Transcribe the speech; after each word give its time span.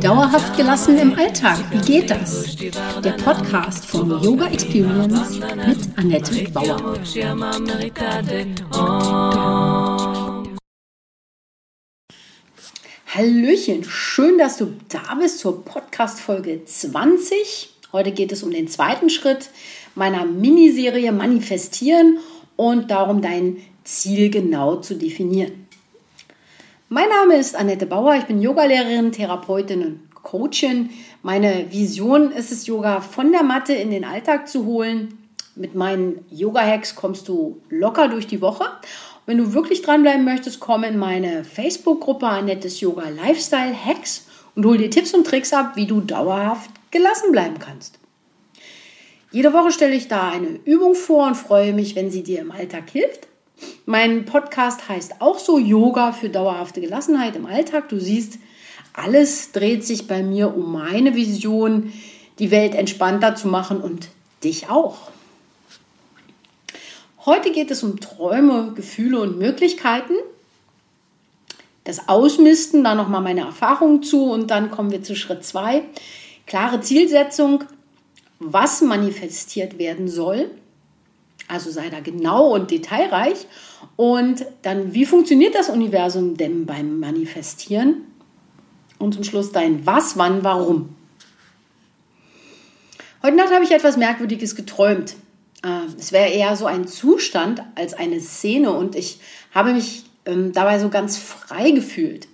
Dauerhaft 0.00 0.56
gelassen 0.56 0.96
im 0.96 1.12
Alltag, 1.14 1.58
wie 1.70 1.80
geht 1.80 2.10
das? 2.10 2.56
Der 2.56 3.12
Podcast 3.22 3.84
von 3.84 4.08
Yoga 4.22 4.46
Experience 4.46 5.38
mit 5.38 5.98
Annette 5.98 6.50
Bauer. 6.52 6.94
Hallöchen, 13.08 13.84
schön, 13.84 14.38
dass 14.38 14.56
du 14.56 14.74
da 14.88 15.16
bist 15.16 15.40
zur 15.40 15.66
Podcast-Folge 15.66 16.64
20. 16.64 17.74
Heute 17.92 18.12
geht 18.12 18.32
es 18.32 18.42
um 18.42 18.52
den 18.52 18.68
zweiten 18.68 19.10
Schritt 19.10 19.50
meiner 19.94 20.24
Miniserie 20.24 21.12
Manifestieren 21.12 22.20
und 22.56 22.90
darum, 22.90 23.20
dein 23.20 23.58
Ziel 23.88 24.28
genau 24.28 24.76
zu 24.76 24.94
definieren. 24.96 25.66
Mein 26.90 27.08
Name 27.08 27.36
ist 27.36 27.56
Annette 27.56 27.86
Bauer, 27.86 28.16
ich 28.16 28.24
bin 28.24 28.42
Yogalehrerin, 28.42 29.12
Therapeutin 29.12 29.82
und 29.82 30.14
Coachin. 30.14 30.90
Meine 31.22 31.72
Vision 31.72 32.30
ist 32.30 32.52
es, 32.52 32.66
Yoga 32.66 33.00
von 33.00 33.32
der 33.32 33.42
Matte 33.42 33.72
in 33.72 33.90
den 33.90 34.04
Alltag 34.04 34.46
zu 34.46 34.66
holen. 34.66 35.18
Mit 35.56 35.74
meinen 35.74 36.24
Yoga-Hacks 36.30 36.96
kommst 36.96 37.28
du 37.28 37.62
locker 37.70 38.08
durch 38.08 38.26
die 38.26 38.42
Woche. 38.42 38.64
Wenn 39.24 39.38
du 39.38 39.54
wirklich 39.54 39.80
dranbleiben 39.80 40.24
möchtest, 40.24 40.60
komm 40.60 40.84
in 40.84 40.98
meine 40.98 41.44
Facebook-Gruppe 41.44 42.26
Annettes 42.26 42.80
Yoga 42.80 43.08
Lifestyle 43.08 43.74
Hacks 43.74 44.26
und 44.54 44.66
hol 44.66 44.76
dir 44.76 44.90
Tipps 44.90 45.14
und 45.14 45.26
Tricks 45.26 45.52
ab, 45.54 45.76
wie 45.76 45.86
du 45.86 46.02
dauerhaft 46.02 46.70
gelassen 46.90 47.32
bleiben 47.32 47.58
kannst. 47.58 47.98
Jede 49.32 49.52
Woche 49.54 49.72
stelle 49.72 49.94
ich 49.94 50.08
da 50.08 50.28
eine 50.28 50.60
Übung 50.64 50.94
vor 50.94 51.26
und 51.26 51.36
freue 51.36 51.72
mich, 51.72 51.96
wenn 51.96 52.10
sie 52.10 52.22
dir 52.22 52.40
im 52.40 52.52
Alltag 52.52 52.90
hilft. 52.90 53.28
Mein 53.90 54.26
Podcast 54.26 54.88
heißt 54.88 55.20
auch 55.20 55.38
so 55.38 55.58
Yoga 55.58 56.12
für 56.12 56.28
dauerhafte 56.28 56.80
Gelassenheit 56.80 57.36
im 57.36 57.46
Alltag. 57.46 57.88
Du 57.88 57.98
siehst, 57.98 58.38
alles 58.92 59.52
dreht 59.52 59.82
sich 59.84 60.06
bei 60.06 60.22
mir 60.22 60.54
um 60.54 60.72
meine 60.72 61.14
Vision, 61.14 61.92
die 62.38 62.50
Welt 62.50 62.74
entspannter 62.74 63.34
zu 63.34 63.48
machen 63.48 63.80
und 63.80 64.08
dich 64.44 64.68
auch. 64.68 65.10
Heute 67.24 67.50
geht 67.50 67.70
es 67.70 67.82
um 67.82 67.98
Träume, 67.98 68.72
Gefühle 68.74 69.20
und 69.20 69.38
Möglichkeiten. 69.38 70.14
Das 71.84 72.08
Ausmisten, 72.08 72.84
da 72.84 72.94
nochmal 72.94 73.22
meine 73.22 73.40
Erfahrungen 73.40 74.02
zu 74.02 74.30
und 74.30 74.50
dann 74.50 74.70
kommen 74.70 74.90
wir 74.90 75.02
zu 75.02 75.16
Schritt 75.16 75.44
2. 75.44 75.82
Klare 76.46 76.82
Zielsetzung, 76.82 77.64
was 78.38 78.82
manifestiert 78.82 79.78
werden 79.78 80.08
soll 80.08 80.50
also 81.48 81.70
sei 81.70 81.88
da 81.90 82.00
genau 82.00 82.54
und 82.54 82.70
detailreich. 82.70 83.46
Und 83.96 84.46
dann, 84.62 84.94
wie 84.94 85.06
funktioniert 85.06 85.54
das 85.54 85.68
Universum 85.68 86.36
denn 86.36 86.66
beim 86.66 87.00
Manifestieren? 87.00 88.02
Und 88.98 89.14
zum 89.14 89.24
Schluss 89.24 89.52
dein 89.52 89.86
Was, 89.86 90.16
wann, 90.16 90.44
warum. 90.44 90.90
Heute 93.22 93.36
Nacht 93.36 93.52
habe 93.52 93.64
ich 93.64 93.72
etwas 93.72 93.96
Merkwürdiges 93.96 94.54
geträumt. 94.54 95.16
Äh, 95.64 95.86
es 95.98 96.12
wäre 96.12 96.30
eher 96.30 96.56
so 96.56 96.66
ein 96.66 96.86
Zustand 96.86 97.62
als 97.74 97.94
eine 97.94 98.20
Szene 98.20 98.72
und 98.72 98.94
ich 98.94 99.20
habe 99.52 99.72
mich 99.72 100.04
ähm, 100.24 100.52
dabei 100.52 100.78
so 100.78 100.88
ganz 100.88 101.16
frei 101.18 101.72
gefühlt. 101.72 102.28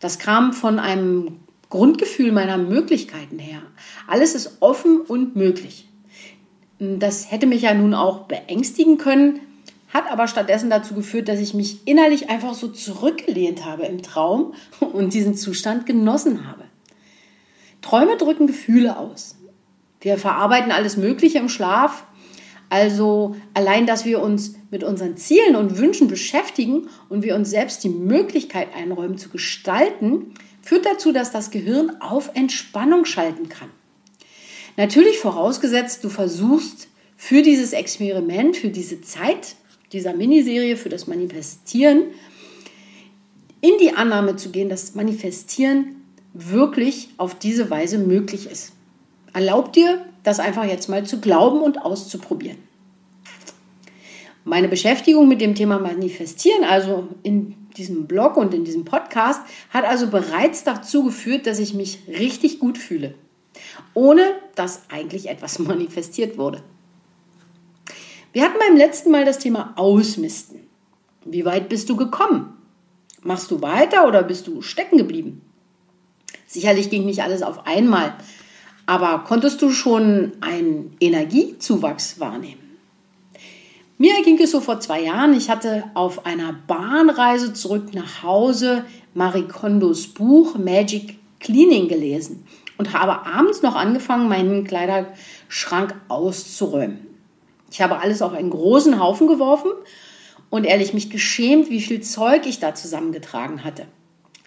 Das 0.00 0.18
kam 0.18 0.52
von 0.52 0.78
einem 0.78 1.40
Grundgefühl 1.70 2.32
meiner 2.32 2.58
Möglichkeiten 2.58 3.38
her. 3.38 3.62
Alles 4.06 4.34
ist 4.34 4.58
offen 4.60 5.00
und 5.00 5.36
möglich. 5.36 5.87
Das 6.78 7.30
hätte 7.30 7.46
mich 7.46 7.62
ja 7.62 7.74
nun 7.74 7.94
auch 7.94 8.24
beängstigen 8.24 8.98
können, 8.98 9.40
hat 9.92 10.10
aber 10.10 10.28
stattdessen 10.28 10.70
dazu 10.70 10.94
geführt, 10.94 11.28
dass 11.28 11.40
ich 11.40 11.54
mich 11.54 11.86
innerlich 11.86 12.30
einfach 12.30 12.54
so 12.54 12.68
zurückgelehnt 12.68 13.64
habe 13.64 13.86
im 13.86 14.02
Traum 14.02 14.54
und 14.80 15.14
diesen 15.14 15.34
Zustand 15.34 15.86
genossen 15.86 16.46
habe. 16.46 16.64
Träume 17.82 18.16
drücken 18.16 18.46
Gefühle 18.46 18.96
aus. 18.96 19.36
Wir 20.00 20.18
verarbeiten 20.18 20.72
alles 20.72 20.96
Mögliche 20.96 21.38
im 21.38 21.48
Schlaf. 21.48 22.04
Also 22.70 23.34
allein, 23.54 23.86
dass 23.86 24.04
wir 24.04 24.20
uns 24.20 24.56
mit 24.70 24.84
unseren 24.84 25.16
Zielen 25.16 25.56
und 25.56 25.78
Wünschen 25.78 26.06
beschäftigen 26.06 26.88
und 27.08 27.24
wir 27.24 27.34
uns 27.34 27.50
selbst 27.50 27.82
die 27.82 27.88
Möglichkeit 27.88 28.68
einräumen 28.74 29.16
zu 29.16 29.30
gestalten, 29.30 30.34
führt 30.62 30.84
dazu, 30.84 31.12
dass 31.12 31.32
das 31.32 31.50
Gehirn 31.50 32.00
auf 32.00 32.30
Entspannung 32.34 33.06
schalten 33.06 33.48
kann. 33.48 33.70
Natürlich 34.78 35.18
vorausgesetzt, 35.18 36.04
du 36.04 36.08
versuchst 36.08 36.86
für 37.16 37.42
dieses 37.42 37.72
Experiment, 37.72 38.56
für 38.56 38.68
diese 38.68 39.00
Zeit 39.00 39.56
dieser 39.92 40.14
Miniserie, 40.14 40.76
für 40.76 40.88
das 40.88 41.08
Manifestieren, 41.08 42.04
in 43.60 43.72
die 43.80 43.92
Annahme 43.94 44.36
zu 44.36 44.50
gehen, 44.50 44.68
dass 44.68 44.94
Manifestieren 44.94 45.96
wirklich 46.32 47.08
auf 47.16 47.34
diese 47.34 47.68
Weise 47.70 47.98
möglich 47.98 48.48
ist. 48.48 48.70
Erlaub 49.32 49.72
dir, 49.72 50.06
das 50.22 50.38
einfach 50.38 50.64
jetzt 50.64 50.88
mal 50.88 51.04
zu 51.04 51.20
glauben 51.20 51.60
und 51.60 51.82
auszuprobieren. 51.84 52.58
Meine 54.44 54.68
Beschäftigung 54.68 55.26
mit 55.26 55.40
dem 55.40 55.56
Thema 55.56 55.80
Manifestieren, 55.80 56.62
also 56.62 57.08
in 57.24 57.56
diesem 57.76 58.06
Blog 58.06 58.36
und 58.36 58.54
in 58.54 58.64
diesem 58.64 58.84
Podcast, 58.84 59.40
hat 59.70 59.84
also 59.84 60.06
bereits 60.06 60.62
dazu 60.62 61.02
geführt, 61.02 61.48
dass 61.48 61.58
ich 61.58 61.74
mich 61.74 61.98
richtig 62.06 62.60
gut 62.60 62.78
fühle 62.78 63.14
ohne 63.98 64.36
dass 64.54 64.82
eigentlich 64.88 65.28
etwas 65.28 65.58
manifestiert 65.58 66.38
wurde. 66.38 66.62
Wir 68.32 68.44
hatten 68.44 68.58
beim 68.58 68.76
letzten 68.76 69.10
Mal 69.10 69.24
das 69.24 69.40
Thema 69.40 69.72
Ausmisten. 69.76 70.60
Wie 71.24 71.44
weit 71.44 71.68
bist 71.68 71.90
du 71.90 71.96
gekommen? 71.96 72.54
Machst 73.22 73.50
du 73.50 73.60
weiter 73.60 74.06
oder 74.06 74.22
bist 74.22 74.46
du 74.46 74.62
stecken 74.62 74.98
geblieben? 74.98 75.42
Sicherlich 76.46 76.90
ging 76.90 77.04
nicht 77.06 77.22
alles 77.22 77.42
auf 77.42 77.66
einmal, 77.66 78.14
aber 78.86 79.24
konntest 79.26 79.60
du 79.60 79.70
schon 79.70 80.32
einen 80.40 80.96
Energiezuwachs 81.00 82.20
wahrnehmen? 82.20 82.78
Mir 83.98 84.22
ging 84.22 84.40
es 84.40 84.52
so 84.52 84.60
vor 84.60 84.78
zwei 84.78 85.02
Jahren. 85.02 85.34
Ich 85.34 85.50
hatte 85.50 85.90
auf 85.94 86.24
einer 86.24 86.52
Bahnreise 86.68 87.52
zurück 87.52 87.92
nach 87.94 88.22
Hause 88.22 88.84
Marie 89.12 89.48
Kondos 89.48 90.06
Buch 90.06 90.56
Magic 90.56 91.16
Cleaning 91.40 91.88
gelesen 91.88 92.44
und 92.78 92.94
habe 92.94 93.26
abends 93.26 93.62
noch 93.62 93.74
angefangen, 93.74 94.28
meinen 94.28 94.64
Kleiderschrank 94.64 95.94
auszuräumen. 96.08 97.06
Ich 97.70 97.82
habe 97.82 97.98
alles 97.98 98.22
auf 98.22 98.32
einen 98.32 98.50
großen 98.50 98.98
Haufen 98.98 99.26
geworfen 99.26 99.70
und 100.48 100.64
ehrlich 100.64 100.94
mich 100.94 101.10
geschämt, 101.10 101.68
wie 101.68 101.82
viel 101.82 102.00
Zeug 102.00 102.46
ich 102.46 102.60
da 102.60 102.74
zusammengetragen 102.74 103.64
hatte. 103.64 103.86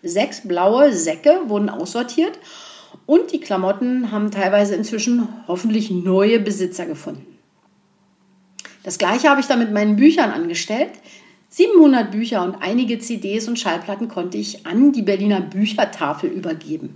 Sechs 0.02 0.48
blaue 0.48 0.94
Säcke 0.94 1.42
wurden 1.46 1.70
aussortiert 1.70 2.40
und 3.06 3.32
die 3.32 3.40
Klamotten 3.40 4.12
haben 4.12 4.32
teilweise 4.32 4.74
inzwischen 4.74 5.28
hoffentlich 5.48 5.92
neue 5.92 6.40
Besitzer 6.40 6.88
gefunden. 6.88 7.28
Das 8.84 8.98
gleiche 8.98 9.30
habe 9.30 9.42
ich 9.42 9.48
dann 9.48 9.60
mit 9.60 9.72
meinen 9.72 9.96
Büchern 9.96 10.32
angestellt. 10.32 10.90
700 11.50 12.10
Bücher 12.10 12.44
und 12.44 12.56
einige 12.62 12.98
CDs 12.98 13.48
und 13.48 13.60
Schallplatten 13.60 14.08
konnte 14.08 14.38
ich 14.38 14.66
an 14.66 14.92
die 14.92 15.02
Berliner 15.02 15.42
Büchertafel 15.42 16.30
übergeben. 16.30 16.96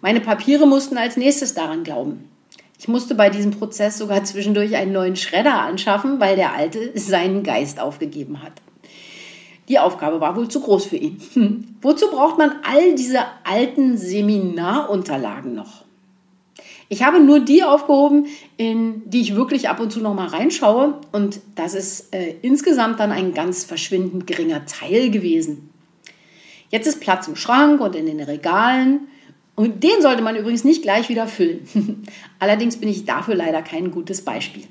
Meine 0.00 0.20
Papiere 0.20 0.66
mussten 0.66 0.98
als 0.98 1.16
nächstes 1.16 1.54
daran 1.54 1.84
glauben. 1.84 2.28
Ich 2.78 2.88
musste 2.88 3.14
bei 3.14 3.30
diesem 3.30 3.52
Prozess 3.52 3.98
sogar 3.98 4.22
zwischendurch 4.24 4.76
einen 4.76 4.92
neuen 4.92 5.16
Schredder 5.16 5.60
anschaffen, 5.60 6.20
weil 6.20 6.36
der 6.36 6.54
alte 6.54 6.92
seinen 6.94 7.42
Geist 7.42 7.80
aufgegeben 7.80 8.42
hat. 8.42 8.52
Die 9.68 9.78
Aufgabe 9.78 10.20
war 10.20 10.36
wohl 10.36 10.48
zu 10.48 10.60
groß 10.60 10.86
für 10.86 10.96
ihn. 10.96 11.20
Hm. 11.32 11.76
Wozu 11.80 12.08
braucht 12.10 12.38
man 12.38 12.52
all 12.62 12.94
diese 12.94 13.20
alten 13.44 13.98
Seminarunterlagen 13.98 15.54
noch? 15.54 15.84
Ich 16.88 17.02
habe 17.02 17.18
nur 17.18 17.40
die 17.40 17.64
aufgehoben, 17.64 18.26
in 18.56 19.02
die 19.06 19.20
ich 19.20 19.34
wirklich 19.34 19.68
ab 19.68 19.80
und 19.80 19.90
zu 19.90 20.00
noch 20.00 20.14
mal 20.14 20.28
reinschaue. 20.28 21.00
Und 21.10 21.40
das 21.56 21.74
ist 21.74 22.14
äh, 22.14 22.36
insgesamt 22.42 23.00
dann 23.00 23.10
ein 23.10 23.34
ganz 23.34 23.64
verschwindend 23.64 24.26
geringer 24.26 24.66
Teil 24.66 25.10
gewesen. 25.10 25.70
Jetzt 26.70 26.86
ist 26.86 27.00
Platz 27.00 27.26
im 27.26 27.34
Schrank 27.34 27.80
und 27.80 27.96
in 27.96 28.06
den 28.06 28.20
Regalen. 28.20 29.08
Und 29.56 29.82
den 29.82 30.02
sollte 30.02 30.22
man 30.22 30.36
übrigens 30.36 30.64
nicht 30.64 30.82
gleich 30.82 31.08
wieder 31.08 31.26
füllen. 31.26 32.06
Allerdings 32.38 32.76
bin 32.76 32.90
ich 32.90 33.06
dafür 33.06 33.34
leider 33.34 33.62
kein 33.62 33.90
gutes 33.90 34.22
Beispiel. 34.22 34.64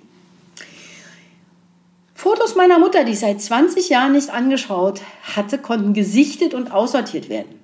Fotos 2.14 2.56
meiner 2.56 2.80
Mutter, 2.80 3.04
die 3.04 3.12
ich 3.12 3.20
seit 3.20 3.42
20 3.42 3.90
Jahren 3.90 4.14
nicht 4.14 4.30
angeschaut 4.30 5.02
hatte, 5.36 5.58
konnten 5.58 5.94
gesichtet 5.94 6.54
und 6.54 6.72
aussortiert 6.72 7.30
werden. 7.30 7.60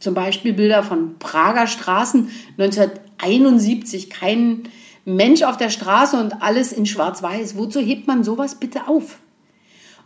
Zum 0.00 0.14
Beispiel 0.14 0.52
Bilder 0.52 0.82
von 0.82 1.18
Prager 1.18 1.66
Straßen 1.66 2.28
1971. 2.58 4.10
Kein 4.10 4.64
Mensch 5.04 5.42
auf 5.42 5.58
der 5.58 5.70
Straße 5.70 6.18
und 6.18 6.42
alles 6.42 6.72
in 6.72 6.86
Schwarz-Weiß. 6.86 7.56
Wozu 7.56 7.78
hebt 7.78 8.06
man 8.06 8.24
sowas 8.24 8.56
bitte 8.56 8.88
auf? 8.88 9.18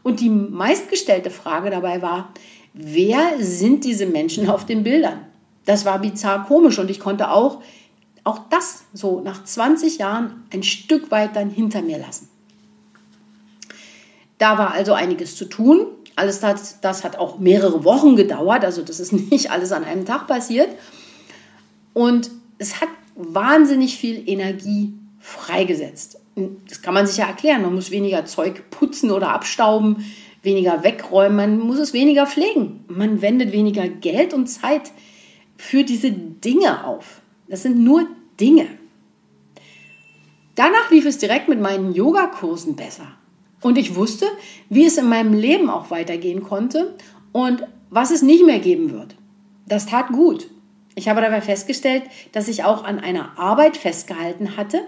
Und 0.02 0.20
die 0.20 0.30
meistgestellte 0.30 1.30
Frage 1.30 1.70
dabei 1.70 2.02
war, 2.02 2.32
wer 2.74 3.34
sind 3.38 3.84
diese 3.84 4.06
Menschen 4.06 4.48
auf 4.48 4.66
den 4.66 4.82
Bildern? 4.82 5.20
Das 5.66 5.84
war 5.84 5.98
bizarr 5.98 6.46
komisch 6.46 6.78
und 6.78 6.90
ich 6.90 7.00
konnte 7.00 7.30
auch, 7.30 7.60
auch 8.24 8.40
das 8.48 8.84
so 8.94 9.20
nach 9.20 9.44
20 9.44 9.98
Jahren 9.98 10.44
ein 10.52 10.62
Stück 10.62 11.10
weit 11.10 11.36
dann 11.36 11.50
hinter 11.50 11.82
mir 11.82 11.98
lassen. 11.98 12.28
Da 14.38 14.58
war 14.58 14.72
also 14.72 14.94
einiges 14.94 15.36
zu 15.36 15.44
tun. 15.44 15.86
Alles 16.14 16.40
das, 16.40 16.80
das 16.80 17.04
hat 17.04 17.18
auch 17.18 17.38
mehrere 17.38 17.84
Wochen 17.84 18.16
gedauert, 18.16 18.64
also 18.64 18.82
das 18.82 19.00
ist 19.00 19.12
nicht 19.30 19.50
alles 19.50 19.72
an 19.72 19.84
einem 19.84 20.06
Tag 20.06 20.26
passiert. 20.26 20.70
Und 21.92 22.30
es 22.58 22.80
hat 22.80 22.88
wahnsinnig 23.16 23.96
viel 23.96 24.28
Energie 24.28 24.94
freigesetzt. 25.18 26.20
Das 26.68 26.82
kann 26.82 26.94
man 26.94 27.06
sich 27.06 27.16
ja 27.16 27.26
erklären. 27.26 27.62
Man 27.62 27.74
muss 27.74 27.90
weniger 27.90 28.24
Zeug 28.26 28.70
putzen 28.70 29.10
oder 29.10 29.30
abstauben, 29.30 30.04
weniger 30.42 30.84
wegräumen, 30.84 31.36
man 31.36 31.58
muss 31.58 31.78
es 31.78 31.92
weniger 31.92 32.26
pflegen. 32.26 32.84
Man 32.88 33.22
wendet 33.22 33.52
weniger 33.52 33.88
Geld 33.88 34.32
und 34.32 34.46
Zeit 34.46 34.92
für 35.56 35.84
diese 35.84 36.10
Dinge 36.10 36.84
auf. 36.84 37.20
Das 37.48 37.62
sind 37.62 37.78
nur 37.78 38.06
Dinge. 38.40 38.66
Danach 40.54 40.90
lief 40.90 41.04
es 41.04 41.18
direkt 41.18 41.48
mit 41.48 41.60
meinen 41.60 41.92
Yogakursen 41.92 42.76
besser. 42.76 43.06
Und 43.62 43.78
ich 43.78 43.94
wusste, 43.94 44.26
wie 44.68 44.86
es 44.86 44.98
in 44.98 45.08
meinem 45.08 45.32
Leben 45.32 45.70
auch 45.70 45.90
weitergehen 45.90 46.42
konnte 46.42 46.94
und 47.32 47.66
was 47.90 48.10
es 48.10 48.22
nicht 48.22 48.44
mehr 48.44 48.58
geben 48.58 48.92
wird. 48.92 49.16
Das 49.66 49.86
tat 49.86 50.08
gut. 50.08 50.48
Ich 50.94 51.08
habe 51.08 51.20
dabei 51.20 51.40
festgestellt, 51.40 52.04
dass 52.32 52.48
ich 52.48 52.64
auch 52.64 52.84
an 52.84 52.98
einer 52.98 53.38
Arbeit 53.38 53.76
festgehalten 53.76 54.56
hatte, 54.56 54.80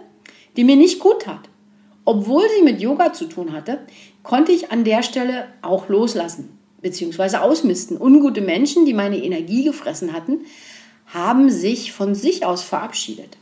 die 0.57 0.65
mir 0.65 0.77
nicht 0.77 1.01
gut 1.01 1.23
tat. 1.23 1.49
Obwohl 2.05 2.45
sie 2.57 2.65
mit 2.65 2.81
Yoga 2.81 3.13
zu 3.13 3.27
tun 3.27 3.53
hatte, 3.53 3.81
konnte 4.23 4.53
ich 4.53 4.73
an 4.73 4.85
der 4.85 5.03
Stelle 5.03 5.49
auch 5.61 5.89
loslassen 5.89 6.58
bzw. 6.83 7.37
ausmisten. 7.37 8.01
Ungute 8.01 8.41
Menschen, 8.41 8.87
die 8.87 8.95
meine 8.95 9.19
Energie 9.19 9.65
gefressen 9.65 10.13
hatten, 10.13 10.41
haben 11.07 11.51
sich 11.51 11.93
von 11.93 12.15
sich 12.15 12.45
aus 12.45 12.63
verabschiedet. 12.63 13.37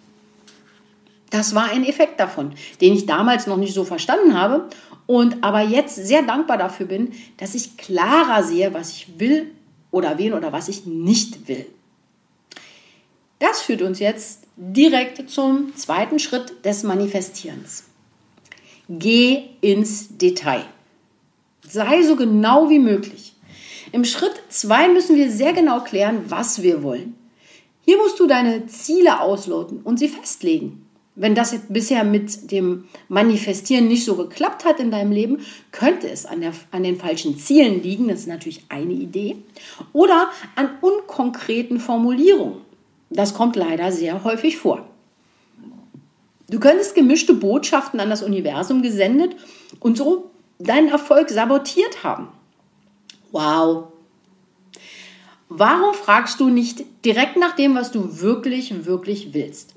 Das 1.31 1.55
war 1.55 1.71
ein 1.71 1.85
Effekt 1.85 2.21
davon, 2.21 2.53
den 2.81 2.95
ich 2.95 3.07
damals 3.07 3.47
noch 3.47 3.57
nicht 3.57 3.75
so 3.75 3.85
verstanden 3.85 4.39
habe 4.39 4.69
und 5.07 5.43
aber 5.43 5.61
jetzt 5.61 5.97
sehr 5.97 6.23
dankbar 6.23 6.59
dafür 6.59 6.87
bin, 6.87 7.13
dass 7.37 7.55
ich 7.55 7.77
klarer 7.77 8.43
sehe, 8.43 8.73
was 8.73 8.93
ich 8.93 9.19
will 9.19 9.51
oder 9.91 10.19
wen 10.19 10.35
oder 10.35 10.53
was 10.53 10.69
ich 10.69 10.87
nicht 10.87 11.49
will. 11.49 11.67
Das 13.39 13.61
führt 13.61 13.83
uns 13.83 13.99
jetzt 13.99 14.45
direkt 14.57 15.29
zum 15.29 15.75
zweiten 15.77 16.19
Schritt 16.19 16.65
des 16.65 16.85
Manifestierens. 16.85 17.85
Geh 18.89 19.45
ins 19.61 20.17
Detail. 20.17 20.65
Sei 21.69 22.03
so 22.03 22.17
genau 22.17 22.71
wie 22.71 22.79
möglich. 22.79 23.35
Im 23.93 24.05
Schritt 24.05 24.35
2 24.49 24.89
müssen 24.89 25.17
wir 25.17 25.31
sehr 25.31 25.53
genau 25.53 25.81
klären, 25.81 26.25
was 26.29 26.63
wir 26.63 26.83
wollen. 26.83 27.15
Hier 27.85 27.99
musst 27.99 28.19
du 28.19 28.27
deine 28.27 28.67
Ziele 28.67 29.21
ausloten 29.21 29.81
und 29.83 29.99
sie 29.99 30.09
festlegen. 30.09 30.87
Wenn 31.15 31.35
das 31.35 31.55
bisher 31.69 32.05
mit 32.05 32.51
dem 32.51 32.85
Manifestieren 33.09 33.89
nicht 33.89 34.05
so 34.05 34.17
geklappt 34.17 34.65
hat 34.65 34.81
in 34.81 34.91
deinem 34.91 35.13
Leben, 35.13 35.39
könnte 35.73 36.11
es 36.11 36.27
an, 36.27 36.43
der, 36.43 36.53
an 36.73 36.83
den 36.83 36.99
falschen 36.99 37.39
Zielen 37.39 37.83
liegen, 37.83 38.09
das 38.09 38.21
ist 38.21 38.29
natürlich 38.29 38.65
eine 38.69 38.93
Idee, 38.93 39.37
oder 39.93 40.29
an 40.57 40.71
unkonkreten 40.83 41.81
Formulierungen. 41.81 42.59
Das 43.09 43.35
kommt 43.35 43.57
leider 43.57 43.93
sehr 43.93 44.25
häufig 44.25 44.59
vor. 44.59 44.87
Du 46.51 46.61
könntest 46.61 46.95
gemischte 46.95 47.35
Botschaften 47.35 47.99
an 47.99 48.11
das 48.11 48.23
Universum 48.23 48.83
gesendet 48.83 49.37
und 49.81 49.97
so 49.97 50.31
deinen 50.59 50.89
Erfolg 50.89 51.31
sabotiert 51.31 52.03
haben. 52.03 52.29
Wow. 53.33 53.89
Warum 55.49 55.95
fragst 55.95 56.41
du 56.41 56.49
nicht 56.49 56.85
direkt 57.05 57.37
nach 57.37 57.55
dem, 57.55 57.75
was 57.75 57.93
du 57.93 58.21
wirklich, 58.21 58.85
wirklich 58.85 59.33
willst? 59.33 59.75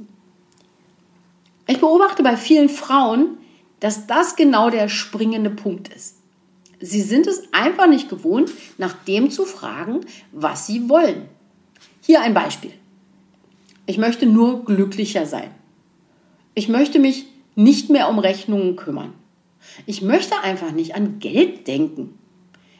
Ich 1.67 1.79
beobachte 1.79 2.23
bei 2.23 2.35
vielen 2.35 2.69
Frauen, 2.69 3.37
dass 3.79 4.07
das 4.07 4.35
genau 4.35 4.69
der 4.69 4.89
springende 4.89 5.51
Punkt 5.51 5.89
ist. 5.89 6.15
Sie 6.79 7.01
sind 7.01 7.27
es 7.27 7.43
einfach 7.51 7.87
nicht 7.87 8.09
gewohnt, 8.09 8.51
nach 8.77 8.93
dem 9.03 9.29
zu 9.29 9.45
fragen, 9.45 10.01
was 10.31 10.65
sie 10.65 10.89
wollen. 10.89 11.27
Hier 12.01 12.21
ein 12.21 12.33
Beispiel. 12.33 12.71
Ich 13.85 13.97
möchte 13.97 14.25
nur 14.25 14.65
glücklicher 14.65 15.25
sein. 15.25 15.51
Ich 16.55 16.69
möchte 16.69 16.99
mich 16.99 17.27
nicht 17.55 17.89
mehr 17.89 18.09
um 18.09 18.19
Rechnungen 18.19 18.75
kümmern. 18.75 19.13
Ich 19.85 20.01
möchte 20.01 20.39
einfach 20.41 20.71
nicht 20.71 20.95
an 20.95 21.19
Geld 21.19 21.67
denken. 21.67 22.17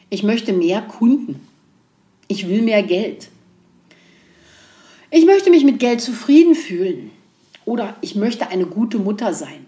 Ich 0.08 0.22
möchte 0.22 0.52
mehr 0.52 0.82
Kunden. 0.82 1.46
Ich 2.28 2.48
will 2.48 2.62
mehr 2.62 2.82
Geld. 2.82 3.28
Ich 5.10 5.24
möchte 5.24 5.50
mich 5.50 5.64
mit 5.64 5.78
Geld 5.78 6.00
zufrieden 6.00 6.54
fühlen. 6.54 7.10
Oder 7.64 7.96
ich 8.00 8.14
möchte 8.14 8.48
eine 8.48 8.66
gute 8.66 8.98
Mutter 8.98 9.34
sein. 9.34 9.66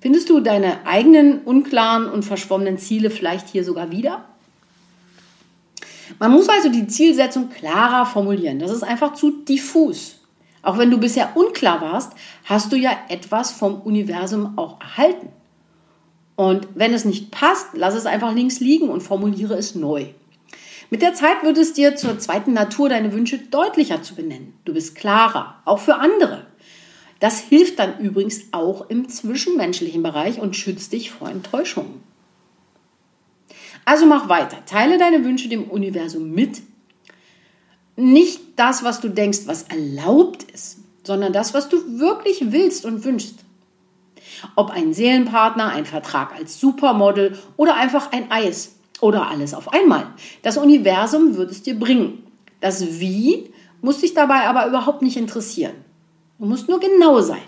Findest 0.00 0.28
du 0.28 0.40
deine 0.40 0.86
eigenen 0.86 1.40
unklaren 1.40 2.08
und 2.08 2.24
verschwommenen 2.24 2.78
Ziele 2.78 3.10
vielleicht 3.10 3.48
hier 3.48 3.64
sogar 3.64 3.90
wieder? 3.90 4.24
Man 6.18 6.30
muss 6.30 6.48
also 6.48 6.68
die 6.68 6.86
Zielsetzung 6.86 7.48
klarer 7.48 8.06
formulieren. 8.06 8.58
Das 8.58 8.70
ist 8.70 8.84
einfach 8.84 9.14
zu 9.14 9.42
diffus. 9.44 10.20
Auch 10.62 10.78
wenn 10.78 10.90
du 10.90 10.98
bisher 10.98 11.36
unklar 11.36 11.80
warst, 11.80 12.12
hast 12.44 12.72
du 12.72 12.76
ja 12.76 12.90
etwas 13.08 13.52
vom 13.52 13.80
Universum 13.82 14.56
auch 14.58 14.80
erhalten. 14.80 15.28
Und 16.36 16.68
wenn 16.74 16.92
es 16.92 17.04
nicht 17.04 17.30
passt, 17.30 17.68
lass 17.72 17.94
es 17.94 18.06
einfach 18.06 18.34
links 18.34 18.60
liegen 18.60 18.90
und 18.90 19.02
formuliere 19.02 19.54
es 19.54 19.74
neu. 19.74 20.06
Mit 20.90 21.02
der 21.02 21.14
Zeit 21.14 21.42
wird 21.42 21.58
es 21.58 21.72
dir 21.72 21.96
zur 21.96 22.18
zweiten 22.18 22.52
Natur, 22.52 22.88
deine 22.88 23.12
Wünsche 23.12 23.38
deutlicher 23.38 24.02
zu 24.02 24.14
benennen. 24.14 24.54
Du 24.64 24.74
bist 24.74 24.94
klarer, 24.94 25.60
auch 25.64 25.80
für 25.80 25.96
andere. 25.96 26.46
Das 27.18 27.40
hilft 27.40 27.78
dann 27.78 27.98
übrigens 27.98 28.52
auch 28.52 28.88
im 28.90 29.08
zwischenmenschlichen 29.08 30.02
Bereich 30.02 30.38
und 30.38 30.54
schützt 30.54 30.92
dich 30.92 31.10
vor 31.10 31.28
Enttäuschungen. 31.28 32.02
Also 33.84 34.04
mach 34.04 34.28
weiter. 34.28 34.64
Teile 34.66 34.98
deine 34.98 35.24
Wünsche 35.24 35.48
dem 35.48 35.64
Universum 35.64 36.30
mit. 36.30 36.60
Nicht 37.96 38.40
das, 38.56 38.84
was 38.84 39.00
du 39.00 39.08
denkst, 39.08 39.40
was 39.46 39.62
erlaubt 39.62 40.42
ist, 40.52 40.78
sondern 41.04 41.32
das, 41.32 41.54
was 41.54 41.68
du 41.68 41.98
wirklich 41.98 42.52
willst 42.52 42.84
und 42.84 43.04
wünschst. 43.04 43.45
Ob 44.54 44.70
ein 44.70 44.92
Seelenpartner, 44.92 45.68
ein 45.68 45.86
Vertrag 45.86 46.34
als 46.34 46.60
Supermodel 46.60 47.38
oder 47.56 47.76
einfach 47.76 48.12
ein 48.12 48.30
Eis 48.30 48.76
oder 49.00 49.28
alles 49.28 49.54
auf 49.54 49.72
einmal. 49.72 50.06
Das 50.42 50.56
Universum 50.56 51.36
wird 51.36 51.50
es 51.50 51.62
dir 51.62 51.78
bringen. 51.78 52.22
Das 52.60 53.00
Wie 53.00 53.50
muss 53.82 54.00
dich 54.00 54.14
dabei 54.14 54.46
aber 54.46 54.66
überhaupt 54.66 55.02
nicht 55.02 55.16
interessieren. 55.16 55.74
Du 56.38 56.46
musst 56.46 56.68
nur 56.68 56.80
genau 56.80 57.20
sein. 57.20 57.42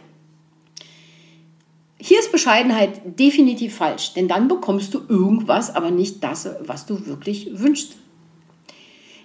Hier 2.00 2.20
ist 2.20 2.30
Bescheidenheit 2.30 3.18
definitiv 3.18 3.74
falsch, 3.74 4.14
denn 4.14 4.28
dann 4.28 4.46
bekommst 4.46 4.94
du 4.94 5.00
irgendwas, 5.08 5.74
aber 5.74 5.90
nicht 5.90 6.22
das, 6.22 6.48
was 6.60 6.86
du 6.86 7.06
wirklich 7.06 7.58
wünschst. 7.58 7.96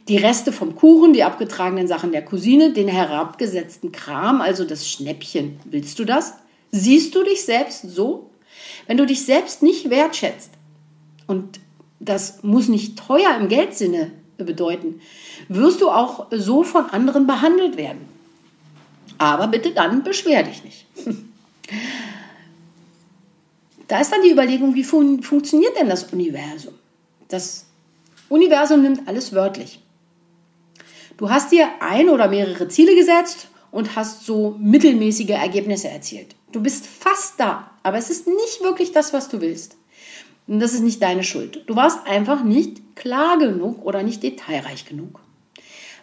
Die 0.09 0.17
Reste 0.17 0.51
vom 0.51 0.75
Kuchen, 0.75 1.13
die 1.13 1.23
abgetragenen 1.23 1.87
Sachen 1.87 2.11
der 2.11 2.25
Cousine, 2.25 2.73
den 2.73 2.87
herabgesetzten 2.87 3.91
Kram, 3.91 4.41
also 4.41 4.65
das 4.65 4.89
Schnäppchen. 4.89 5.59
Willst 5.65 5.97
du 5.99 6.03
das? 6.03 6.33
Siehst 6.75 7.13
du 7.13 7.23
dich 7.23 7.45
selbst 7.45 7.83
so? 7.87 8.31
Wenn 8.87 8.97
du 8.97 9.05
dich 9.05 9.23
selbst 9.23 9.61
nicht 9.61 9.91
wertschätzt, 9.91 10.49
und 11.27 11.59
das 11.99 12.41
muss 12.41 12.67
nicht 12.67 12.97
teuer 12.97 13.37
im 13.39 13.47
Geldsinne 13.47 14.11
bedeuten, 14.37 14.99
wirst 15.49 15.81
du 15.81 15.89
auch 15.91 16.25
so 16.31 16.63
von 16.63 16.87
anderen 16.89 17.27
behandelt 17.27 17.77
werden. 17.77 18.01
Aber 19.19 19.47
bitte 19.47 19.71
dann 19.71 20.03
beschwer 20.03 20.41
dich 20.43 20.63
nicht. 20.63 20.85
Da 23.89 23.99
ist 23.99 24.11
dann 24.11 24.23
die 24.23 24.31
Überlegung, 24.31 24.73
wie 24.73 24.83
fun 24.83 25.21
funktioniert 25.21 25.77
denn 25.77 25.89
das 25.89 26.05
Universum? 26.05 26.73
Das 27.27 27.65
Universum 28.29 28.81
nimmt 28.81 29.07
alles 29.07 29.33
wörtlich. 29.33 29.81
Du 31.17 31.29
hast 31.29 31.51
dir 31.51 31.67
ein 31.79 32.09
oder 32.09 32.29
mehrere 32.29 32.69
Ziele 32.69 32.95
gesetzt 32.95 33.49
und 33.71 33.95
hast 33.95 34.25
so 34.25 34.55
mittelmäßige 34.57 35.31
Ergebnisse 35.31 35.89
erzielt. 35.89 36.33
Du 36.53 36.61
bist 36.61 36.85
fast 36.85 37.39
da, 37.39 37.71
aber 37.81 37.97
es 37.97 38.09
ist 38.09 38.27
nicht 38.27 38.61
wirklich 38.61 38.91
das, 38.91 39.11
was 39.11 39.27
du 39.27 39.41
willst. 39.41 39.75
Und 40.47 40.59
das 40.59 40.73
ist 40.73 40.81
nicht 40.81 41.01
deine 41.01 41.23
Schuld. 41.23 41.63
Du 41.67 41.75
warst 41.75 42.05
einfach 42.05 42.43
nicht 42.43 42.95
klar 42.95 43.37
genug 43.37 43.83
oder 43.85 44.03
nicht 44.03 44.21
detailreich 44.23 44.85
genug. 44.85 45.19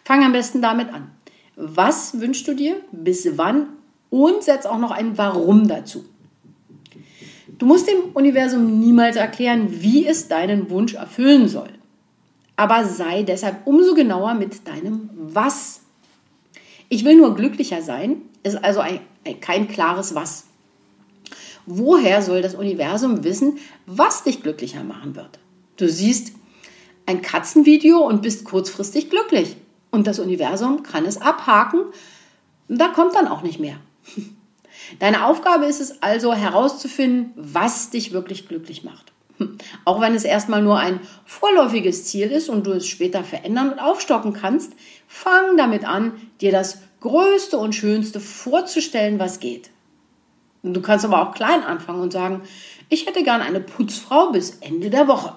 Fang 0.05 0.25
am 0.25 0.33
besten 0.33 0.61
damit 0.61 0.93
an. 0.93 1.11
Was 1.57 2.21
wünschst 2.21 2.49
du 2.49 2.55
dir? 2.55 2.81
Bis 2.91 3.29
wann? 3.37 3.69
Und 4.11 4.43
setz 4.43 4.67
auch 4.67 4.79
noch 4.79 4.91
ein 4.91 5.17
Warum 5.17 5.69
dazu. 5.69 6.05
Du 7.59 7.67
musst 7.67 7.89
dem 7.89 8.11
Universum 8.15 8.81
niemals 8.81 9.17
erklären, 9.17 9.69
wie 9.83 10.07
es 10.07 10.27
deinen 10.27 10.69
Wunsch 10.71 10.95
erfüllen 10.95 11.47
soll. 11.47 11.69
Aber 12.57 12.87
sei 12.87 13.23
deshalb 13.23 13.67
umso 13.67 13.95
genauer 13.95 14.35
mit 14.35 14.67
deinem 14.67 15.11
Was. 15.15 15.83
Ich 16.89 17.05
will 17.05 17.17
nur 17.17 17.37
glücklicher 17.37 17.83
sein, 17.83 18.23
ist 18.43 18.65
also 18.65 18.81
ein, 18.81 19.01
kein 19.41 19.69
klares 19.69 20.15
Was. 20.15 20.47
Woher 21.67 22.23
soll 22.23 22.43
das 22.43 22.55
Universum 22.55 23.23
wissen, 23.25 23.59
was 23.87 24.25
dich 24.25 24.43
glücklicher 24.43 24.83
machen 24.83 25.15
wird? 25.15 25.39
Du 25.77 25.89
siehst 25.89 26.33
ein 27.07 27.23
Katzenvideo 27.23 27.99
und 27.99 28.23
bist 28.23 28.45
kurzfristig 28.45 29.11
glücklich. 29.11 29.57
Und 29.91 30.07
das 30.07 30.19
Universum 30.19 30.83
kann 30.83 31.05
es 31.05 31.21
abhaken. 31.21 31.81
Da 32.69 32.89
kommt 32.89 33.15
dann 33.15 33.29
auch 33.29 33.43
nicht 33.43 33.61
mehr. 33.61 33.77
Deine 34.99 35.27
Aufgabe 35.27 35.67
ist 35.67 35.81
es 35.81 36.03
also 36.03 36.35
herauszufinden, 36.35 37.33
was 37.37 37.91
dich 37.91 38.13
wirklich 38.13 38.49
glücklich 38.49 38.85
macht. 38.85 39.13
Auch 39.85 40.01
wenn 40.01 40.15
es 40.15 40.25
erstmal 40.25 40.63
nur 40.63 40.79
ein 40.79 41.01
vorläufiges 41.25 42.05
Ziel 42.05 42.31
ist 42.31 42.49
und 42.49 42.67
du 42.67 42.73
es 42.73 42.87
später 42.87 43.25
verändern 43.25 43.71
und 43.71 43.79
aufstocken 43.79 44.33
kannst, 44.33 44.73
fang 45.07 45.57
damit 45.57 45.85
an, 45.85 46.13
dir 46.41 46.53
das 46.53 46.79
Größte 47.01 47.59
und 47.59 47.75
Schönste 47.75 48.21
vorzustellen, 48.21 49.19
was 49.19 49.41
geht. 49.41 49.71
Und 50.63 50.75
du 50.75 50.83
kannst 50.83 51.05
aber 51.05 51.23
auch 51.23 51.35
klein 51.35 51.63
anfangen 51.63 52.01
und 52.01 52.13
sagen, 52.13 52.43
ich 52.89 53.07
hätte 53.07 53.23
gern 53.23 53.41
eine 53.41 53.61
Putzfrau 53.61 54.31
bis 54.31 54.59
Ende 54.61 54.91
der 54.91 55.09
Woche. 55.09 55.35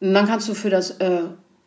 Und 0.00 0.12
dann 0.12 0.26
kannst 0.26 0.48
du 0.48 0.54
für 0.54 0.68
das 0.68 0.90
äh, 0.98 1.22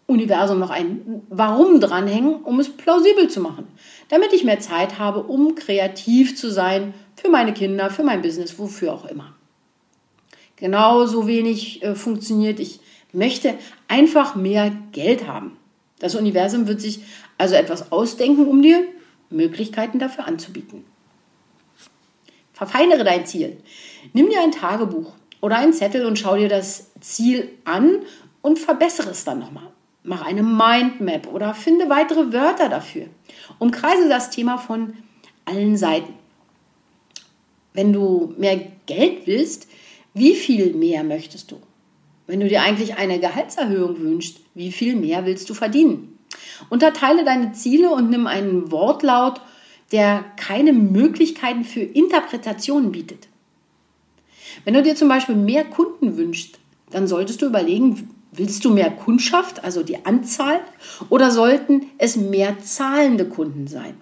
Universum 0.07 0.59
noch 0.59 0.69
ein 0.69 1.23
Warum 1.29 1.79
dranhängen, 1.79 2.43
um 2.43 2.59
es 2.59 2.69
plausibel 2.69 3.29
zu 3.29 3.39
machen. 3.39 3.67
Damit 4.09 4.33
ich 4.33 4.43
mehr 4.43 4.59
Zeit 4.59 4.99
habe, 4.99 5.23
um 5.23 5.55
kreativ 5.55 6.37
zu 6.37 6.51
sein 6.51 6.93
für 7.15 7.29
meine 7.29 7.53
Kinder, 7.53 7.89
für 7.89 8.03
mein 8.03 8.21
Business, 8.21 8.59
wofür 8.59 8.93
auch 8.93 9.05
immer. 9.05 9.33
Genauso 10.57 11.27
wenig 11.27 11.83
äh, 11.83 11.95
funktioniert, 11.95 12.59
ich 12.59 12.79
möchte 13.11 13.55
einfach 13.87 14.35
mehr 14.35 14.71
Geld 14.91 15.27
haben. 15.27 15.57
Das 15.99 16.15
Universum 16.15 16.67
wird 16.67 16.81
sich 16.81 16.99
also 17.37 17.55
etwas 17.55 17.91
ausdenken, 17.91 18.47
um 18.47 18.61
dir 18.61 18.83
Möglichkeiten 19.29 19.99
dafür 19.99 20.27
anzubieten. 20.27 20.85
Verfeinere 22.53 23.03
dein 23.03 23.25
Ziel. 23.25 23.57
Nimm 24.13 24.29
dir 24.29 24.41
ein 24.41 24.51
Tagebuch 24.51 25.13
oder 25.41 25.57
einen 25.57 25.73
Zettel 25.73 26.05
und 26.05 26.17
schau 26.17 26.37
dir 26.37 26.47
das 26.47 26.91
Ziel 27.01 27.49
an 27.65 27.99
und 28.41 28.59
verbessere 28.59 29.09
es 29.09 29.25
dann 29.25 29.39
nochmal. 29.39 29.67
Mach 30.03 30.23
eine 30.23 30.43
Mindmap 30.43 31.27
oder 31.33 31.53
finde 31.53 31.89
weitere 31.89 32.31
Wörter 32.31 32.69
dafür. 32.69 33.07
Umkreise 33.59 34.07
das 34.07 34.29
Thema 34.29 34.57
von 34.57 34.93
allen 35.45 35.77
Seiten. 35.77 36.13
Wenn 37.73 37.91
du 37.91 38.33
mehr 38.37 38.59
Geld 38.85 39.27
willst, 39.27 39.67
wie 40.13 40.35
viel 40.35 40.73
mehr 40.73 41.03
möchtest 41.03 41.51
du? 41.51 41.61
Wenn 42.27 42.39
du 42.39 42.47
dir 42.47 42.61
eigentlich 42.61 42.97
eine 42.97 43.19
Gehaltserhöhung 43.19 43.99
wünschst, 43.99 44.39
wie 44.53 44.71
viel 44.71 44.95
mehr 44.95 45.25
willst 45.25 45.49
du 45.49 45.53
verdienen? 45.53 46.14
Unterteile 46.69 47.23
deine 47.23 47.53
Ziele 47.53 47.91
und 47.91 48.09
nimm 48.09 48.27
einen 48.27 48.71
Wortlaut 48.71 49.41
der 49.91 50.25
keine 50.37 50.73
Möglichkeiten 50.73 51.63
für 51.63 51.81
Interpretationen 51.81 52.91
bietet. 52.91 53.27
Wenn 54.63 54.73
du 54.73 54.83
dir 54.83 54.95
zum 54.95 55.07
Beispiel 55.07 55.35
mehr 55.35 55.65
Kunden 55.65 56.17
wünschst, 56.17 56.59
dann 56.91 57.07
solltest 57.07 57.41
du 57.41 57.45
überlegen, 57.45 58.09
willst 58.31 58.65
du 58.65 58.73
mehr 58.73 58.91
Kundschaft, 58.91 59.63
also 59.63 59.83
die 59.83 60.05
Anzahl, 60.05 60.61
oder 61.09 61.31
sollten 61.31 61.87
es 61.97 62.15
mehr 62.15 62.59
zahlende 62.59 63.25
Kunden 63.25 63.67
sein? 63.67 63.95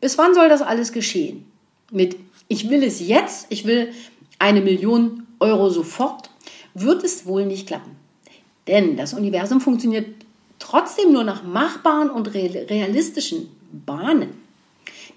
Bis 0.00 0.18
wann 0.18 0.34
soll 0.34 0.48
das 0.48 0.62
alles 0.62 0.92
geschehen? 0.92 1.46
Mit 1.90 2.16
ich 2.48 2.68
will 2.68 2.82
es 2.82 3.00
jetzt, 3.00 3.46
ich 3.48 3.64
will 3.66 3.92
eine 4.38 4.60
Million 4.60 5.26
Euro 5.40 5.70
sofort, 5.70 6.30
wird 6.74 7.04
es 7.04 7.26
wohl 7.26 7.46
nicht 7.46 7.66
klappen. 7.66 7.92
Denn 8.66 8.96
das 8.96 9.14
Universum 9.14 9.60
funktioniert 9.60 10.23
trotzdem 10.74 11.12
nur 11.12 11.22
nach 11.22 11.44
machbaren 11.44 12.10
und 12.10 12.34
realistischen 12.34 13.48
Bahnen. 13.70 14.30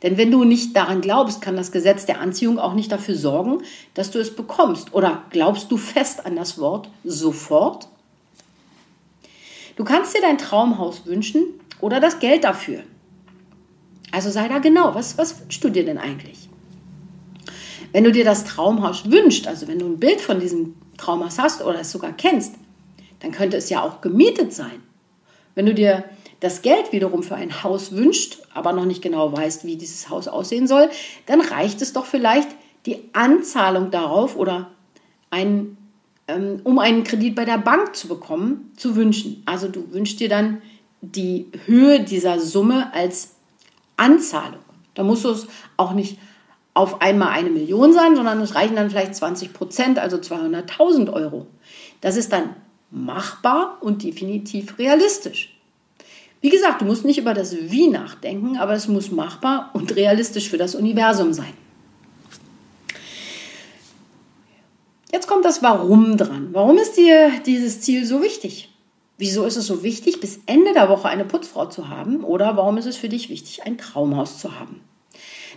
Denn 0.04 0.16
wenn 0.16 0.30
du 0.30 0.44
nicht 0.44 0.76
daran 0.76 1.02
glaubst, 1.02 1.42
kann 1.42 1.56
das 1.56 1.72
Gesetz 1.72 2.06
der 2.06 2.22
Anziehung 2.22 2.60
auch 2.60 2.76
nicht 2.76 2.92
dafür 2.92 3.16
sorgen, 3.16 3.64
dass 3.96 4.12
du 4.12 4.20
es 4.20 4.36
bekommst. 4.36 4.94
Oder 4.94 5.24
glaubst 5.32 5.72
du 5.72 5.78
fest 5.78 6.28
an 6.28 6.36
das 6.36 6.60
Wort 6.60 6.92
sofort? 7.04 7.88
Du 9.78 9.84
kannst 9.84 10.16
dir 10.16 10.22
dein 10.22 10.38
Traumhaus 10.38 11.08
wünschen 11.08 11.46
oder 11.82 12.00
das 12.00 12.20
Geld 12.20 12.44
dafür. 12.44 12.84
Also 14.12 14.30
sei 14.30 14.48
da 14.48 14.60
genau, 14.60 14.94
was, 14.94 15.18
was 15.18 15.42
wünschst 15.42 15.64
du 15.64 15.70
dir 15.70 15.86
denn 15.86 15.98
eigentlich? 15.98 16.50
Wenn 17.94 18.04
du 18.04 18.12
dir 18.12 18.26
das 18.26 18.46
Traumhaus 18.46 19.10
wünschst, 19.10 19.48
also 19.48 19.68
wenn 19.68 19.80
du 19.80 19.88
ein 19.88 20.00
Bild 20.00 20.22
von 20.22 20.40
diesem 20.40 20.76
Traumhaus 20.98 21.40
hast 21.40 21.64
oder 21.64 21.80
es 21.80 21.92
sogar 21.92 22.14
kennst, 22.14 22.54
dann 23.22 23.32
könnte 23.32 23.58
es 23.58 23.72
ja 23.72 23.82
auch 23.82 24.02
gemietet 24.02 24.54
sein. 24.54 24.84
Wenn 25.58 25.66
du 25.66 25.74
dir 25.74 26.04
das 26.40 26.62
Geld 26.62 26.92
wiederum 26.92 27.24
für 27.24 27.34
ein 27.34 27.64
Haus 27.64 27.92
wünscht, 27.92 28.44
aber 28.54 28.74
noch 28.74 28.86
nicht 28.86 29.02
genau 29.02 29.36
weißt, 29.36 29.66
wie 29.66 29.76
dieses 29.76 30.08
Haus 30.08 30.28
aussehen 30.28 30.68
soll, 30.68 30.92
dann 31.26 31.42
reicht 31.42 31.82
es 31.82 31.94
doch 31.94 32.06
vielleicht, 32.06 32.50
die 32.86 33.00
Anzahlung 33.14 33.90
darauf 33.90 34.36
oder 34.36 34.70
ein, 35.32 35.76
ähm, 36.28 36.62
um 36.64 36.78
einen 36.78 37.04
Kredit 37.04 37.34
bei 37.34 37.44
der 37.44 37.58
Bank 37.58 37.96
zu 37.96 38.08
bekommen, 38.08 38.72
zu 38.78 38.96
wünschen. 38.96 39.42
Also 39.48 39.68
du 39.68 39.92
wünschst 39.92 40.20
dir 40.20 40.30
dann 40.30 40.62
die 41.02 41.48
Höhe 41.66 42.02
dieser 42.02 42.40
Summe 42.40 42.94
als 42.94 43.32
Anzahlung. 43.98 44.62
Da 44.94 45.02
muss 45.02 45.26
es 45.26 45.48
auch 45.76 45.94
nicht 45.94 46.20
auf 46.76 47.02
einmal 47.02 47.30
eine 47.30 47.50
Million 47.50 47.94
sein, 47.94 48.16
sondern 48.16 48.40
es 48.42 48.54
reichen 48.54 48.76
dann 48.76 48.92
vielleicht 48.92 49.16
20 49.16 49.54
Prozent, 49.54 49.98
also 49.98 50.18
200.000 50.18 51.12
Euro. 51.12 51.48
Das 52.00 52.16
ist 52.16 52.32
dann 52.32 52.52
machbar 52.92 53.78
und 53.82 54.04
definitiv 54.04 54.78
realistisch. 54.78 55.58
Wie 56.42 56.50
gesagt, 56.50 56.82
du 56.82 56.86
musst 56.86 57.04
nicht 57.04 57.18
über 57.18 57.34
das 57.34 57.56
Wie 57.56 57.88
nachdenken, 57.88 58.58
aber 58.58 58.74
es 58.74 58.88
muss 58.88 59.12
machbar 59.12 59.72
und 59.74 59.96
realistisch 59.96 60.50
für 60.50 60.58
das 60.58 60.76
Universum 60.76 61.34
sein. 61.34 61.54
Jetzt 65.12 65.28
kommt 65.28 65.46
das 65.46 65.64
Warum 65.64 66.18
dran. 66.18 66.50
Warum 66.52 66.78
ist 66.78 66.98
dir 66.98 67.32
dieses 67.46 67.82
Ziel 67.82 68.06
so 68.06 68.22
wichtig? 68.22 68.70
Wieso 69.18 69.46
ist 69.46 69.56
es 69.56 69.66
so 69.66 69.82
wichtig, 69.82 70.20
bis 70.20 70.42
Ende 70.46 70.74
der 70.74 70.90
Woche 70.90 71.08
eine 71.08 71.26
Putzfrau 71.26 71.66
zu 71.66 71.90
haben? 71.90 72.24
Oder 72.24 72.56
warum 72.56 72.78
ist 72.78 72.86
es 72.86 72.98
für 72.98 73.10
dich 73.10 73.30
wichtig, 73.30 73.64
ein 73.66 73.78
Traumhaus 73.80 74.38
zu 74.38 74.60
haben? 74.60 74.82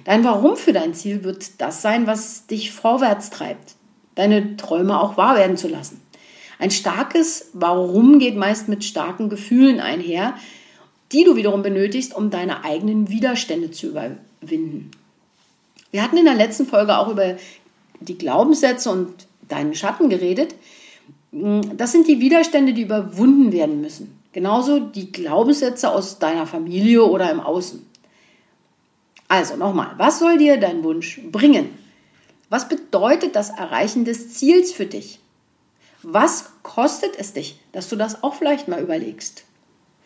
Dein 0.05 0.25
Warum 0.25 0.57
für 0.57 0.73
dein 0.73 0.95
Ziel 0.95 1.25
wird 1.25 1.61
das 1.61 1.83
sein, 1.83 2.07
was 2.07 2.47
dich 2.47 2.73
vorwärts 2.73 3.29
treibt, 3.29 3.75
deine 4.15 4.57
Träume 4.57 4.99
auch 4.99 5.19
wahr 5.19 5.37
werden 5.37 5.59
zu 5.59 5.69
lassen. 5.69 6.01
Ein 6.61 6.71
starkes 6.71 7.49
Warum 7.55 8.19
geht 8.19 8.37
meist 8.37 8.69
mit 8.69 8.85
starken 8.85 9.31
Gefühlen 9.31 9.81
einher, 9.81 10.35
die 11.11 11.25
du 11.25 11.35
wiederum 11.35 11.63
benötigst, 11.63 12.15
um 12.15 12.29
deine 12.29 12.65
eigenen 12.65 13.09
Widerstände 13.09 13.71
zu 13.71 13.89
überwinden. 13.89 14.91
Wir 15.91 16.03
hatten 16.03 16.19
in 16.19 16.27
der 16.27 16.35
letzten 16.35 16.67
Folge 16.67 16.99
auch 16.99 17.09
über 17.09 17.37
die 18.01 18.19
Glaubenssätze 18.19 18.91
und 18.91 19.27
deinen 19.49 19.75
Schatten 19.75 20.11
geredet. 20.11 20.55
Das 21.33 21.93
sind 21.93 22.07
die 22.07 22.21
Widerstände, 22.21 22.75
die 22.75 22.83
überwunden 22.83 23.53
werden 23.53 23.81
müssen. 23.81 24.21
Genauso 24.33 24.81
die 24.81 25.11
Glaubenssätze 25.11 25.91
aus 25.91 26.19
deiner 26.19 26.47
Familie 26.47 27.05
oder 27.05 27.31
im 27.31 27.41
Außen. 27.41 27.85
Also 29.29 29.57
nochmal, 29.57 29.95
was 29.97 30.19
soll 30.19 30.37
dir 30.37 30.59
dein 30.59 30.85
Wunsch 30.85 31.23
bringen? 31.33 31.71
Was 32.51 32.69
bedeutet 32.69 33.35
das 33.35 33.49
Erreichen 33.49 34.05
des 34.05 34.35
Ziels 34.35 34.73
für 34.73 34.87
dich? 34.87 35.21
Was 36.03 36.51
kostet 36.63 37.19
es 37.19 37.33
dich, 37.33 37.61
dass 37.73 37.89
du 37.89 37.97
das 37.97 38.23
auch 38.23 38.35
vielleicht 38.35 38.69
mal 38.69 38.83
überlegst? 38.83 39.45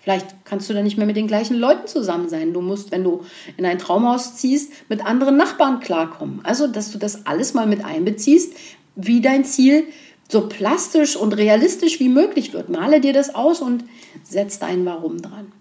Vielleicht 0.05 0.45
kannst 0.45 0.69
du 0.69 0.75
dann 0.75 0.85
nicht 0.85 0.99
mehr 0.99 1.07
mit 1.07 1.17
den 1.17 1.29
gleichen 1.29 1.57
Leuten 1.57 1.87
zusammen 1.87 2.29
sein. 2.29 2.53
Du 2.53 2.61
musst, 2.61 2.91
wenn 2.91 3.05
du 3.05 3.25
in 3.57 3.65
ein 3.65 3.79
Traumhaus 3.79 4.37
ziehst, 4.37 4.71
mit 4.91 5.07
anderen 5.07 5.39
Nachbarn 5.39 5.81
klarkommen. 5.81 6.41
Also, 6.43 6.67
dass 6.67 6.91
du 6.91 6.99
das 6.99 7.27
alles 7.27 7.55
mal 7.55 7.67
mit 7.67 7.85
einbeziehst, 7.85 8.53
wie 8.97 9.23
dein 9.23 9.47
Ziel 9.47 9.87
so 10.29 10.49
plastisch 10.49 11.17
und 11.17 11.35
realistisch 11.35 12.01
wie 12.01 12.11
möglich 12.11 12.53
wird. 12.53 12.69
Male 12.69 13.01
dir 13.01 13.15
das 13.15 13.35
aus 13.35 13.61
und 13.61 13.85
setz 14.23 14.59
dein 14.59 14.85
Warum 14.85 15.23
dran. 15.23 15.53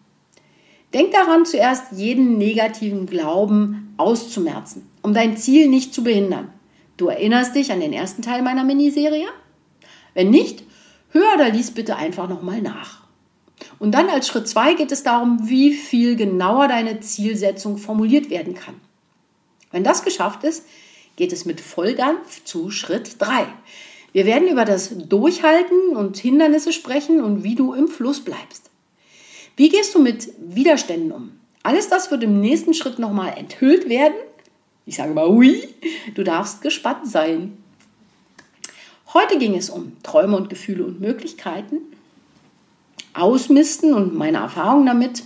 Denk 0.94 1.12
daran, 1.12 1.46
zuerst 1.46 1.94
jeden 1.94 2.38
negativen 2.38 3.06
Glauben 3.06 3.94
auszumerzen, 3.98 4.88
um 5.02 5.14
dein 5.14 5.38
Ziel 5.38 5.70
nicht 5.70 5.94
zu 5.94 6.04
behindern. 6.04 6.50
Du 6.98 7.08
erinnerst 7.08 7.56
dich 7.56 7.72
an 7.72 7.80
den 7.80 7.94
ersten 7.94 8.22
Teil 8.22 8.42
meiner 8.42 8.64
Miniserie? 8.64 9.28
Wenn 10.14 10.30
nicht, 10.30 10.64
hör 11.12 11.36
oder 11.36 11.50
lies 11.50 11.72
bitte 11.72 11.96
einfach 11.96 12.28
nochmal 12.28 12.62
nach. 12.62 13.04
Und 13.80 13.92
dann 13.92 14.10
als 14.10 14.28
Schritt 14.28 14.48
zwei 14.48 14.74
geht 14.74 14.92
es 14.92 15.04
darum, 15.04 15.50
wie 15.50 15.74
viel 15.74 16.16
genauer 16.16 16.68
deine 16.68 17.00
Zielsetzung 17.00 17.78
formuliert 17.78 18.30
werden 18.30 18.56
kann. 18.56 18.76
Wenn 19.72 19.84
das 19.84 20.04
geschafft 20.04 20.44
ist, 20.44 20.66
geht 21.16 21.34
es 21.34 21.46
mit 21.46 21.62
Volldampf 21.62 22.44
zu 22.44 22.72
Schritt 22.72 23.16
drei. 23.20 23.46
Wir 24.12 24.26
werden 24.26 24.48
über 24.48 24.66
das 24.66 24.92
Durchhalten 24.96 25.96
und 25.96 26.18
Hindernisse 26.18 26.72
sprechen 26.72 27.24
und 27.24 27.44
wie 27.44 27.56
du 27.56 27.74
im 27.74 27.88
Fluss 27.88 28.20
bleibst. 28.20 28.70
Wie 29.56 29.70
gehst 29.70 29.96
du 29.96 30.00
mit 30.00 30.30
Widerständen 30.40 31.12
um? 31.12 31.32
Alles 31.64 31.90
das 31.90 32.12
wird 32.12 32.24
im 32.24 32.40
nächsten 32.40 32.74
Schritt 32.74 33.00
nochmal 33.00 33.36
enthüllt 33.38 33.90
werden. 33.90 34.16
Ich 34.86 34.98
sage 34.98 35.14
mal, 35.14 35.30
ui, 35.30 35.68
du 36.14 36.24
darfst 36.24 36.62
gespannt 36.62 37.08
sein. 37.08 37.58
Heute 39.14 39.38
ging 39.38 39.56
es 39.56 39.70
um 39.70 40.02
Träume 40.02 40.36
und 40.36 40.50
Gefühle 40.50 40.84
und 40.86 41.00
Möglichkeiten 41.00 41.78
ausmisten 43.14 43.94
und 43.94 44.16
meine 44.16 44.38
Erfahrungen 44.40 44.88
damit. 44.88 45.24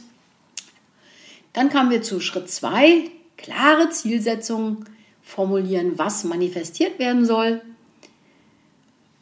Dann 1.53 1.70
kamen 1.70 1.89
wir 1.89 2.01
zu 2.01 2.20
Schritt 2.20 2.50
2, 2.50 3.10
klare 3.38 3.89
Zielsetzungen 3.89 4.86
formulieren, 5.22 5.98
was 5.98 6.25
manifestiert 6.25 7.00
werden 7.00 7.25
soll. 7.25 7.62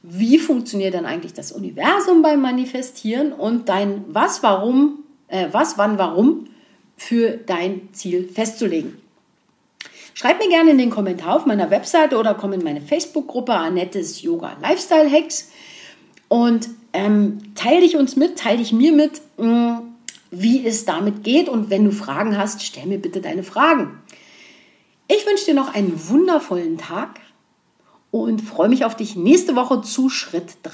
Wie 0.01 0.39
funktioniert 0.39 0.95
dann 0.95 1.05
eigentlich 1.05 1.34
das 1.34 1.51
Universum 1.51 2.22
beim 2.24 2.41
Manifestieren 2.41 3.34
und 3.34 3.69
dein 3.69 4.03
was, 4.07 4.41
warum, 4.41 5.03
äh, 5.27 5.48
was, 5.51 5.77
wann, 5.77 5.98
warum 5.98 6.48
für 6.98 7.38
dein 7.38 7.89
Ziel 7.93 8.27
festzulegen. 8.27 9.04
Schreib 10.15 10.39
mir 10.39 10.48
gerne 10.48 10.72
in 10.72 10.77
den 10.77 10.89
Kommentar 10.89 11.36
auf 11.36 11.45
meiner 11.45 11.69
Webseite 11.69 12.17
oder 12.17 12.36
komm 12.36 12.53
in 12.53 12.63
meine 12.63 12.79
Facebook-Gruppe 12.79 13.53
Annettes 13.53 14.22
Yoga 14.22 14.55
Lifestyle 14.62 15.12
Hacks 15.12 15.51
und 16.29 16.69
ähm, 16.93 17.53
teile 17.53 17.81
dich 17.81 17.98
uns 17.98 18.15
mit, 18.15 18.39
teile 18.39 18.60
dich 18.60 18.72
mir 18.72 18.93
mit, 18.93 19.22
mh, 19.38 19.45
mm, 19.45 19.95
wie 20.31 20.65
es 20.65 20.86
damit 20.86 21.25
geht. 21.25 21.50
Und 21.50 21.69
wenn 21.69 21.84
du 21.84 21.91
Fragen 21.91 22.38
hast, 22.38 22.63
stell 22.63 22.86
mir 22.86 22.98
bitte 22.98 23.19
deine 23.19 23.43
Fragen. 23.43 24.00
Ich 25.10 25.27
wünsche 25.27 25.45
dir 25.45 25.53
noch 25.53 25.75
einen 25.75 26.07
wundervollen 26.07 26.77
Tag 26.77 27.19
und 28.10 28.39
freue 28.39 28.69
mich 28.69 28.86
auf 28.86 28.95
dich 28.95 29.17
nächste 29.17 29.57
Woche 29.57 29.81
zu 29.81 30.10
Schritt 30.10 30.53
3. 30.63 30.72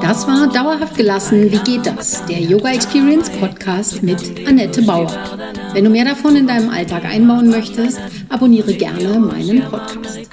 Das 0.00 0.26
war 0.26 0.48
Dauerhaft 0.52 0.96
gelassen. 0.96 1.52
Wie 1.52 1.58
geht 1.58 1.86
das? 1.86 2.24
Der 2.26 2.40
Yoga 2.40 2.72
Experience 2.72 3.30
Podcast 3.30 4.02
mit 4.02 4.48
Annette 4.48 4.82
Bauer. 4.82 5.12
Wenn 5.74 5.84
du 5.84 5.90
mehr 5.90 6.06
davon 6.06 6.34
in 6.34 6.46
deinem 6.46 6.70
Alltag 6.70 7.04
einbauen 7.04 7.50
möchtest, 7.50 8.00
abonniere 8.28 8.72
gerne 8.74 9.20
meinen 9.20 9.62
Podcast. 9.64 10.30